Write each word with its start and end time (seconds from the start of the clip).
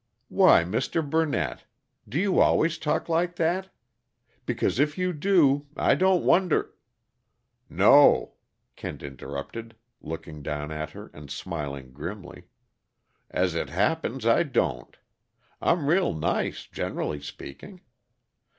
"Why, 0.29 0.63
Mr. 0.63 1.07
Burnett! 1.07 1.65
Do 2.09 2.19
you 2.19 2.39
always 2.39 2.79
talk 2.79 3.07
like 3.07 3.35
that? 3.35 3.69
Because 4.47 4.79
if 4.79 4.97
you 4.97 5.13
do, 5.13 5.67
I 5.77 5.93
don't 5.93 6.23
wonder" 6.25 6.73
"No," 7.85 8.33
Kent 8.75 9.03
interrupted, 9.03 9.75
looking 10.01 10.41
down 10.41 10.71
at 10.71 10.89
her 10.89 11.11
and 11.13 11.29
smiling 11.29 11.91
grimly, 11.91 12.45
"as 13.29 13.53
it 13.53 13.69
happens, 13.69 14.25
I 14.25 14.41
don't. 14.41 14.97
I'm 15.61 15.85
real 15.85 16.15
nice, 16.15 16.65
generally 16.65 17.21
speaking. 17.21 17.81